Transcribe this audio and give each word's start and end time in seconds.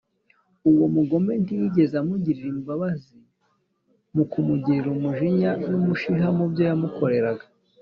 uwo 0.69 0.85
mugome 0.95 1.33
ntiyigeze 1.43 1.93
amugirira 2.01 2.47
imbabazi 2.55 3.17
mu 4.15 4.23
kumugirira 4.31 4.87
umujinya 4.95 5.51
n’umushiha 5.69 6.27
mu 6.37 6.45
byo 6.51 6.63
yamukoreraga 6.69 7.45